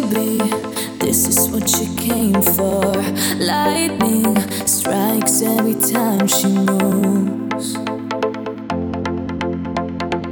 baby, 0.00 0.38
this 0.98 1.28
is 1.28 1.48
what 1.50 1.68
she 1.68 1.86
came 1.96 2.42
for. 2.42 2.92
Lightning 3.38 4.36
strikes 4.66 5.42
every 5.42 5.74
time 5.74 6.26
she 6.26 6.48
moves. 6.48 7.76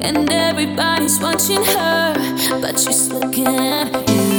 And 0.01 0.31
everybody's 0.33 1.21
watching 1.21 1.65
her, 1.65 2.15
but 2.61 2.79
she's 2.81 3.13
looking 3.13 3.47
at 3.47 4.09
you. 4.09 4.32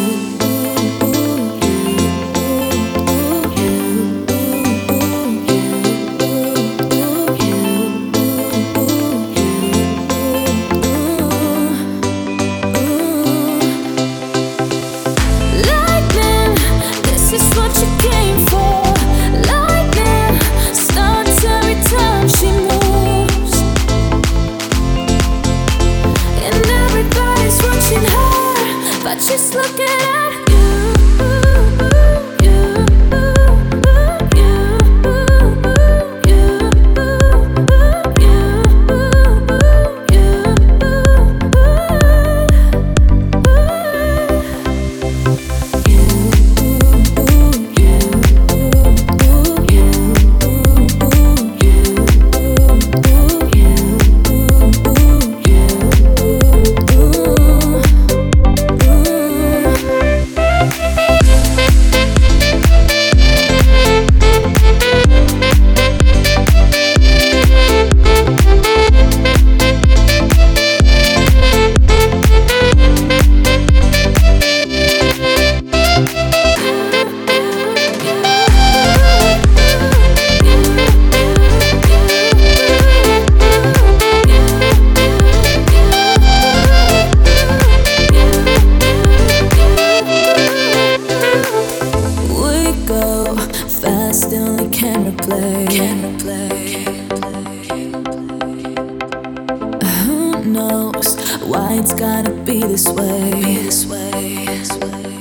Why 101.45 101.73
it's 101.73 101.93
gotta 101.93 102.31
be 102.31 102.61
this 102.61 102.87
way? 102.87 103.31
Be 103.31 103.55
this 103.63 103.85
way. 103.85 104.45
This 104.45 104.71
way. 104.77 105.12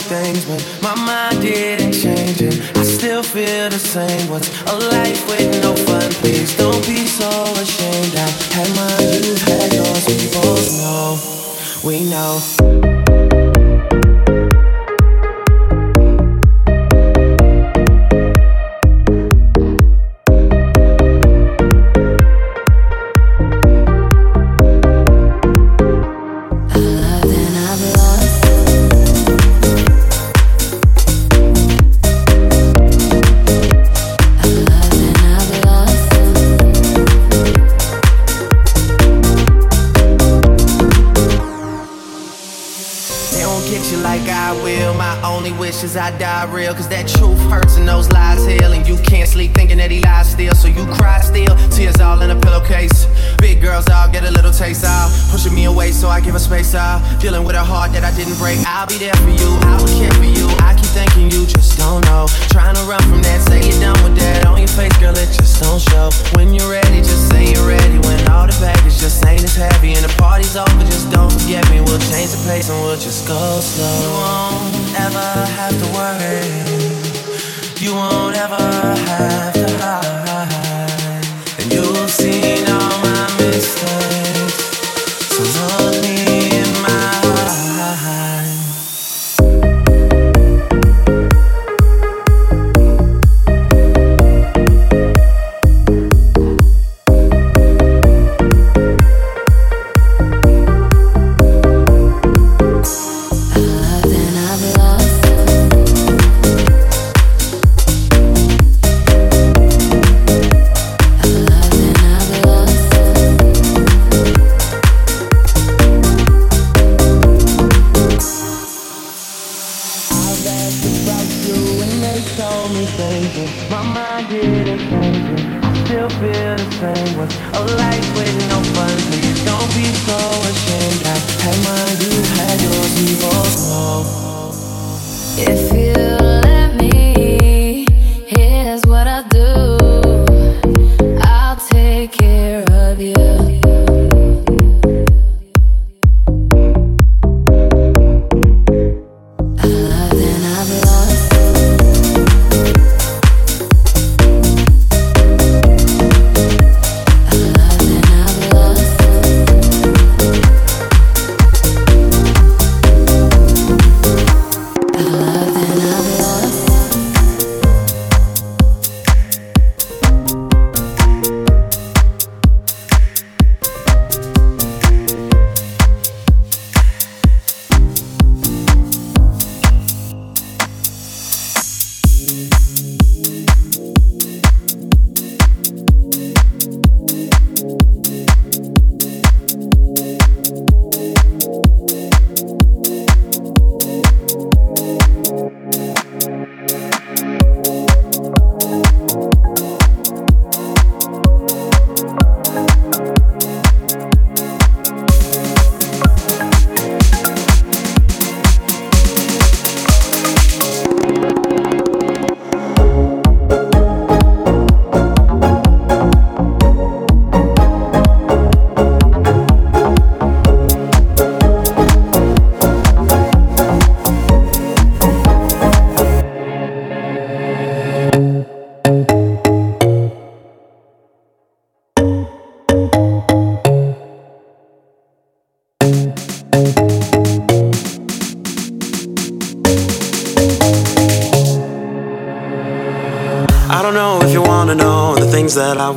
That 0.00 0.60
I 0.72 0.75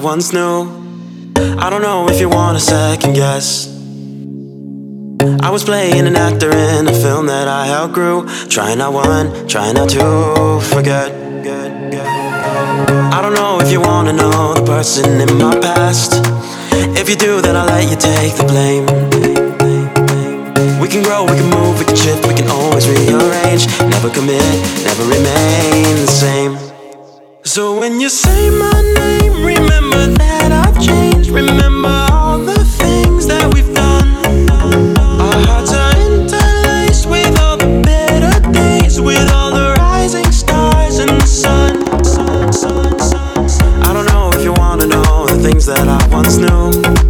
once 0.04 0.32
knew. 0.34 0.64
I 1.36 1.70
don't 1.70 1.82
know 1.82 2.08
if 2.10 2.20
you 2.20 2.30
want 2.30 2.56
a 2.56 2.60
second 2.60 3.14
guess. 3.14 3.68
I 5.42 5.50
was 5.52 5.64
playing 5.64 6.08
an 6.08 6.16
actor 6.16 6.52
in 6.52 6.88
a 6.88 6.94
film 6.94 7.26
that 7.28 7.48
I 7.48 7.70
outgrew. 7.70 8.26
Trying 8.48 8.78
not 8.78 8.94
one, 8.94 9.48
trying 9.48 9.76
not 9.76 9.90
to 9.90 10.62
forget. 10.74 11.12
I 13.12 13.22
don't 13.22 13.34
know 13.34 13.60
if 13.60 13.72
you 13.72 13.82
wanna 13.82 14.14
know 14.14 14.54
the 14.54 14.64
person 14.64 15.20
in 15.20 15.38
my 15.38 15.60
past. 15.60 16.14
If 16.98 17.10
you 17.10 17.16
do, 17.16 17.42
then 17.42 17.56
I'll 17.58 17.66
let 17.66 17.90
you 17.90 17.98
take 17.98 18.36
the 18.36 18.46
blame. 18.46 18.86
We 20.80 20.88
can 20.88 21.04
grow, 21.04 21.24
we 21.26 21.36
can 21.36 21.50
move, 21.50 21.78
we 21.78 21.86
can 21.86 21.96
shift, 21.96 22.26
we 22.26 22.34
can 22.34 22.48
always 22.48 22.88
rearrange. 22.88 23.68
Never 23.82 24.10
commit, 24.10 24.44
never 24.86 25.04
remain 25.04 25.96
the 26.06 26.08
same. 26.08 26.79
So 27.50 27.80
when 27.80 28.00
you 28.00 28.10
say 28.10 28.52
my 28.52 28.80
name, 28.96 29.44
remember 29.44 30.06
that 30.22 30.52
I've 30.52 30.80
changed. 30.80 31.32
Remember 31.32 31.90
all 32.12 32.38
the 32.38 32.64
things 32.64 33.26
that 33.26 33.52
we've 33.52 33.74
done. 33.74 34.08
Our 35.20 35.48
hearts 35.48 35.74
are 35.74 35.96
interlaced 35.98 37.08
with 37.10 37.40
all 37.40 37.58
the 37.58 37.82
better 37.82 38.40
days, 38.52 39.02
with 39.02 39.28
all 39.32 39.50
the 39.50 39.74
rising 39.80 40.32
stars 40.32 41.00
and 41.00 41.10
the 41.10 41.26
sun. 41.26 41.82
I 43.82 43.94
don't 43.94 44.06
know 44.06 44.30
if 44.32 44.44
you 44.44 44.54
wanna 44.54 44.86
know 44.86 45.26
the 45.26 45.42
things 45.42 45.66
that 45.66 45.88
I 45.88 46.08
once 46.16 46.38
knew. 46.38 47.09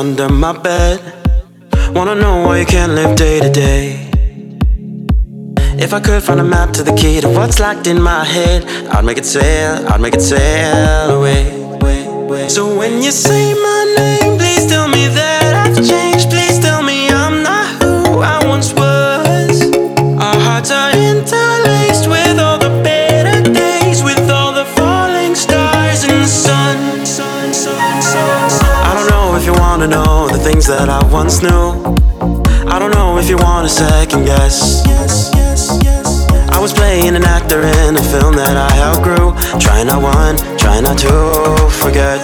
Under 0.00 0.30
my 0.30 0.52
bed. 0.56 0.98
Wanna 1.94 2.14
know 2.14 2.46
why 2.46 2.60
you 2.60 2.64
can't 2.64 2.92
live 2.92 3.16
day 3.16 3.38
to 3.38 3.50
day. 3.50 4.08
If 5.84 5.92
I 5.92 6.00
could 6.00 6.22
find 6.22 6.40
a 6.40 6.48
map 6.56 6.72
to 6.78 6.82
the 6.82 6.94
key 6.94 7.20
to 7.20 7.28
what's 7.28 7.60
locked 7.60 7.86
in 7.86 8.00
my 8.00 8.24
head, 8.24 8.64
I'd 8.94 9.04
make 9.04 9.18
it 9.18 9.26
sail, 9.26 9.86
I'd 9.90 10.00
make 10.00 10.14
it 10.14 10.22
sail 10.22 11.10
away. 11.18 11.42
So 12.48 12.62
when 12.78 13.02
you 13.02 13.12
say 13.12 13.52
my 13.68 13.80
name, 13.98 14.38
please 14.38 14.64
tell 14.72 14.88
me 14.88 15.04
that 15.18 15.29
things 30.60 30.78
that 30.78 30.90
I 30.90 31.02
once 31.10 31.40
knew. 31.40 31.72
I 32.68 32.78
don't 32.78 32.92
know 32.92 33.16
if 33.16 33.30
you 33.30 33.38
want 33.38 33.64
a 33.64 33.68
second 33.70 34.26
guess. 34.26 34.84
I 36.52 36.58
was 36.60 36.72
playing 36.74 37.16
an 37.16 37.24
actor 37.24 37.62
in 37.62 37.96
a 37.96 38.02
film 38.02 38.34
that 38.36 38.56
I 38.58 38.70
outgrew. 38.84 39.32
Try 39.58 39.84
not 39.84 40.02
one, 40.02 40.36
try 40.58 40.80
not 40.80 40.98
to 40.98 41.12
forget. 41.80 42.20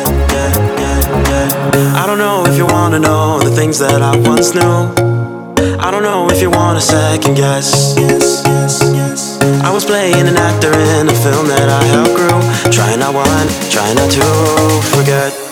I 1.97 2.05
don't 2.07 2.19
know 2.19 2.45
if 2.47 2.59
you 2.59 2.67
wanna 2.67 2.99
know 2.99 3.41
the 3.41 3.51
things 3.51 3.79
that 3.79 4.03
I 4.03 4.15
once 4.29 4.53
knew. 4.55 4.93
I 5.81 5.91
don't 5.91 6.03
know 6.03 6.29
if 6.29 6.43
you 6.43 6.51
want 6.51 6.77
a 6.77 6.83
second 6.83 7.37
guess. 7.37 7.97
I 9.65 9.71
was 9.73 9.85
playing 9.87 10.29
an 10.29 10.37
actor 10.37 10.73
in 10.73 11.09
a 11.09 11.17
film 11.25 11.49
that 11.49 11.69
I 11.81 11.83
outgrew. 12.01 12.41
Try 12.71 12.97
not 12.97 13.15
one, 13.15 13.49
try 13.71 13.95
not 13.95 14.11
to 14.13 14.27
forget. 14.95 15.46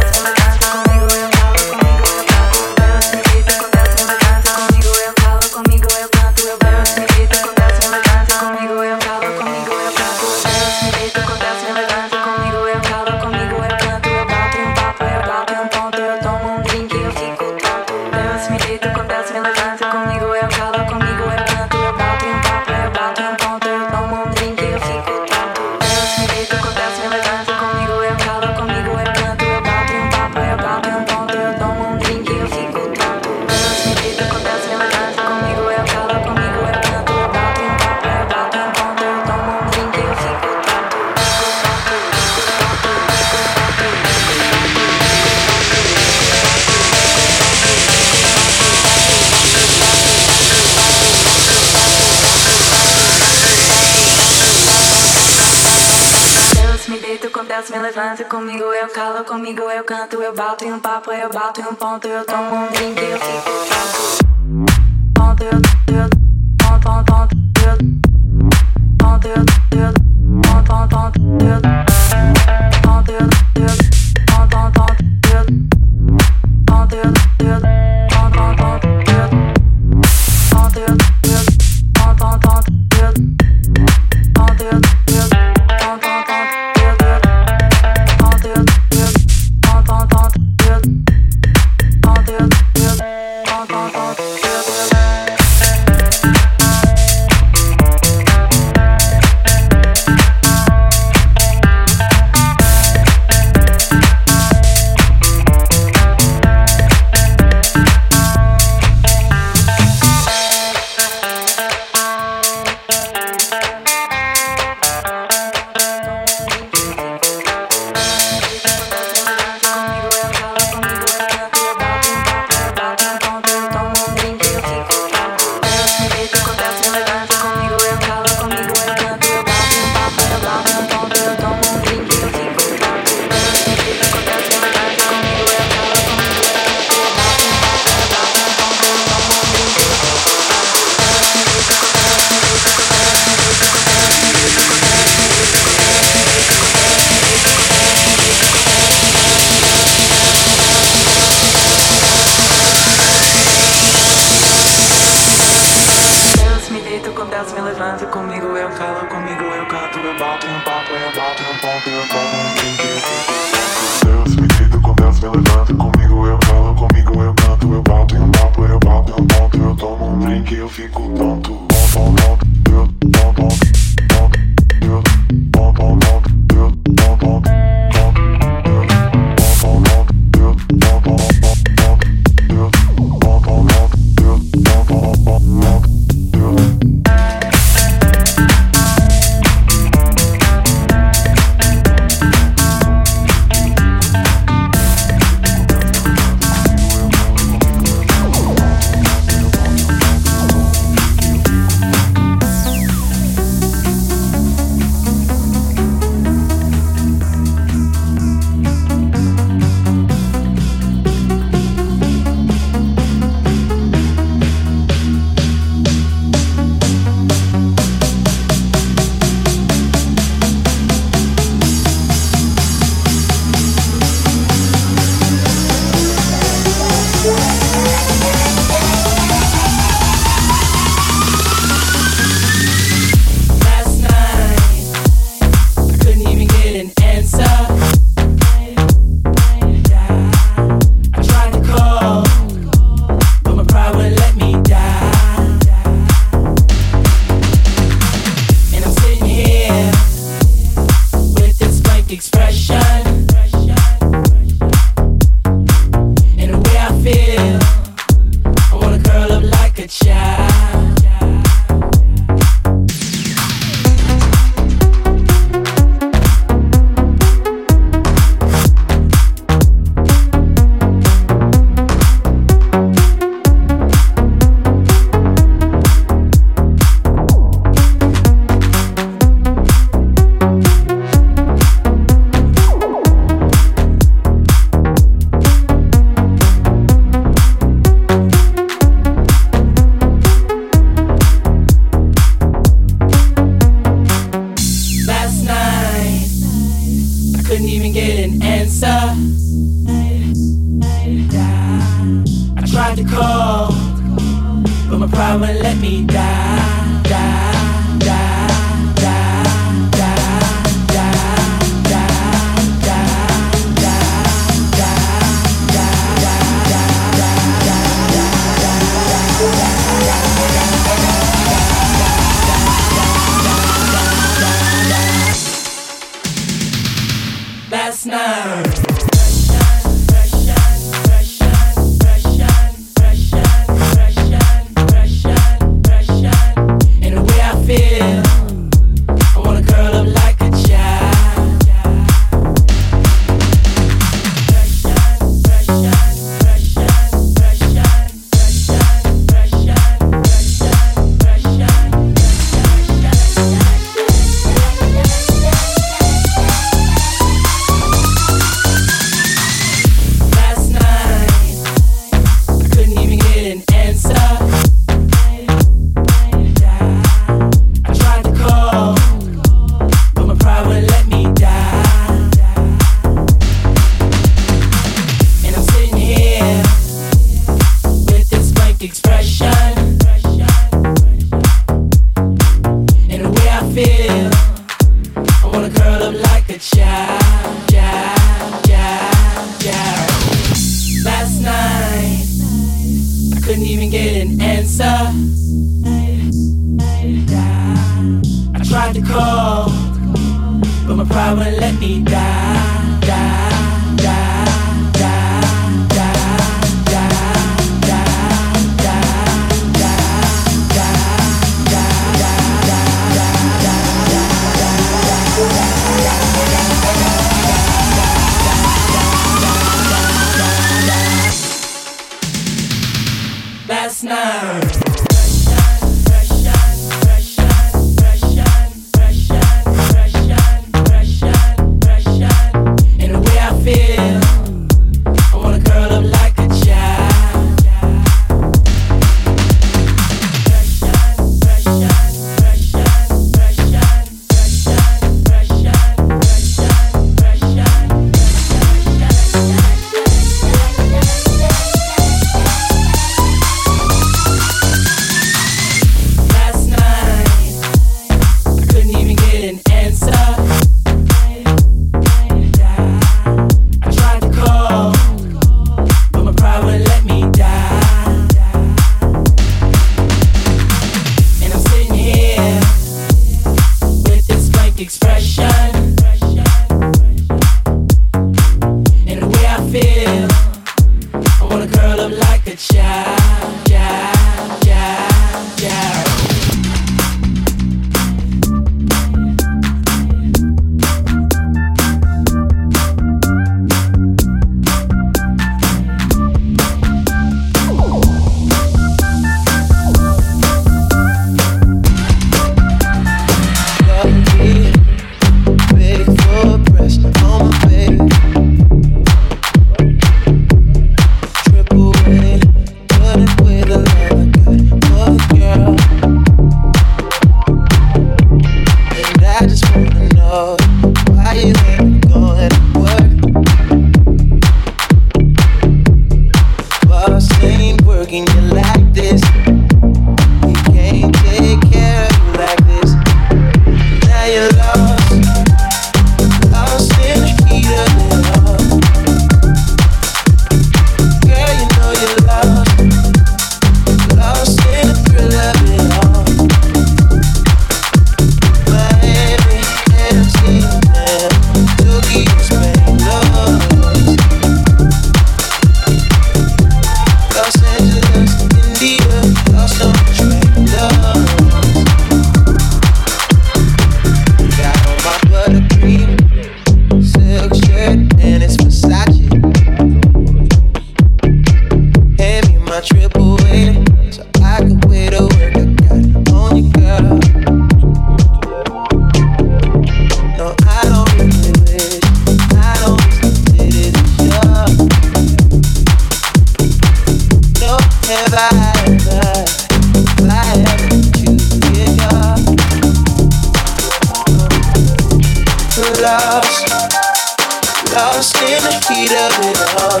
love 599.12 599.38
it 599.44 599.60
all. 599.76 600.00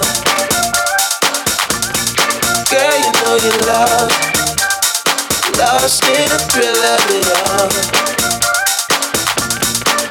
Girl, 2.72 2.96
you 3.04 3.12
know 3.20 3.36
you 3.44 3.52
love. 3.68 4.08
Lost 5.58 6.02
in 6.08 6.28
the 6.32 6.40
thrill 6.48 6.80
of 6.80 7.04
it 7.12 7.28
all. 7.44 7.68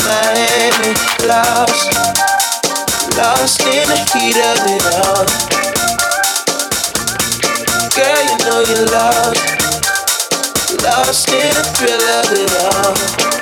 Miami, 0.06 0.94
lost. 1.26 1.90
Lost 3.18 3.62
in 3.62 3.90
the 3.90 3.98
heat 4.14 4.38
of 4.38 4.62
it 4.70 4.86
all. 5.02 5.26
Girl, 7.98 8.22
you 8.30 8.38
know 8.46 8.62
you 8.70 8.86
lost. 8.94 9.42
Lost 10.84 11.30
in 11.30 11.54
the 11.58 11.66
thrill 11.74 12.06
of 12.20 12.32
it 12.38 12.52
all. 12.70 13.41